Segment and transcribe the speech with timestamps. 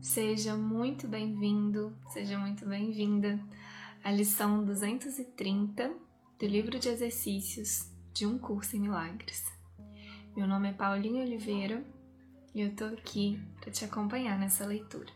[0.00, 3.38] Seja muito bem-vindo, seja muito bem-vinda
[4.04, 5.92] à lição 230
[6.38, 9.44] do livro de exercícios de um curso em milagres.
[10.36, 11.84] Meu nome é Paulinha Oliveira
[12.54, 15.12] e eu tô aqui para te acompanhar nessa leitura.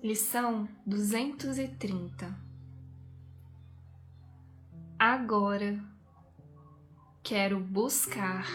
[0.00, 2.38] Lição 230
[4.96, 5.84] Agora
[7.22, 8.46] quero buscar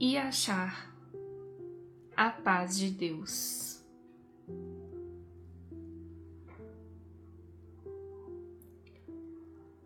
[0.00, 0.97] e achar
[2.18, 3.80] a paz de Deus.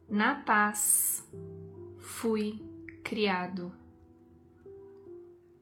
[0.08, 1.30] Na paz
[1.98, 2.58] fui
[3.04, 3.70] criado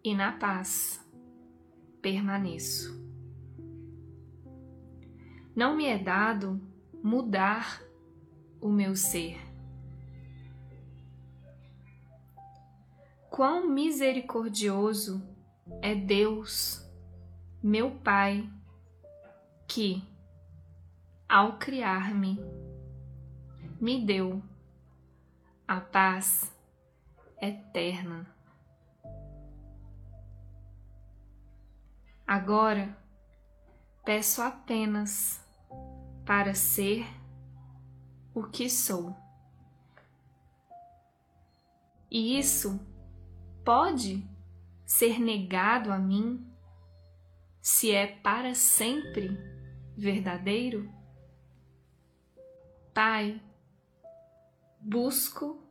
[0.04, 1.04] e na paz
[2.00, 3.04] permaneço.
[5.56, 6.60] Não me é dado
[7.02, 7.82] mudar
[8.60, 9.40] o meu ser.
[13.28, 15.20] Quão misericordioso
[15.82, 16.86] é Deus,
[17.62, 18.48] meu Pai,
[19.66, 20.02] que,
[21.28, 22.38] ao criar-me,
[23.80, 24.42] me deu
[25.66, 26.52] a paz
[27.40, 28.26] eterna.
[32.26, 32.96] Agora
[34.04, 35.40] peço apenas
[36.24, 37.06] para ser
[38.34, 39.16] o que sou.
[42.10, 42.80] E isso
[43.64, 44.28] pode
[44.90, 46.44] ser negado a mim
[47.62, 49.38] se é para sempre
[49.96, 50.92] verdadeiro?
[52.92, 53.40] Pai,
[54.80, 55.62] busco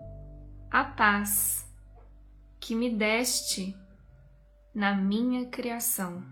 [0.71, 1.69] a paz
[2.61, 3.77] que me deste
[4.73, 6.23] na minha criação.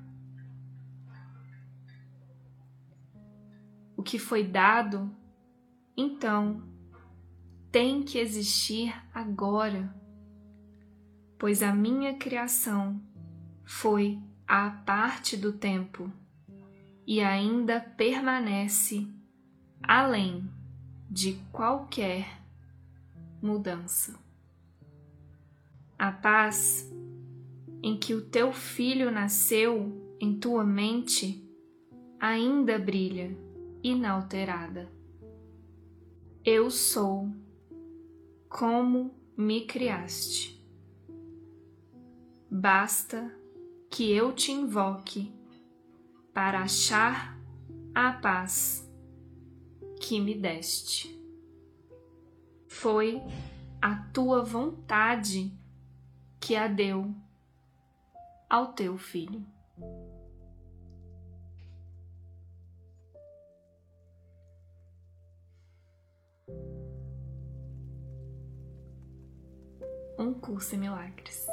[3.98, 5.14] O que foi dado,
[5.98, 6.64] então,
[7.70, 9.94] tem que existir agora
[11.38, 13.00] pois a minha criação
[13.64, 16.12] foi a parte do tempo
[17.06, 19.08] e ainda permanece
[19.82, 20.50] além
[21.10, 22.42] de qualquer
[23.42, 24.18] mudança.
[25.98, 26.92] A paz
[27.84, 31.44] em que o teu filho nasceu em tua mente
[32.20, 33.38] ainda brilha
[33.84, 34.92] inalterada.
[36.44, 37.30] Eu sou
[38.50, 40.57] como me criaste
[42.50, 43.32] basta
[43.90, 45.34] que eu te invoque
[46.34, 47.38] para achar
[47.94, 48.88] a paz
[50.00, 51.18] que me deste.
[52.68, 53.22] Foi
[53.82, 55.52] a tua vontade
[56.40, 57.14] que a deu
[58.50, 59.46] ao teu filho.
[70.20, 71.46] Um curso em milagres.